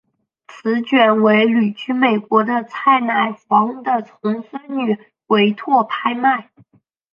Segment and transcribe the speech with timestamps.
[0.47, 6.49] 此卷为旅居美国的蔡乃煌的重孙女委托拍卖。